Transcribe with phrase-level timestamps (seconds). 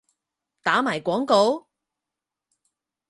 [0.63, 1.67] 打埋廣告？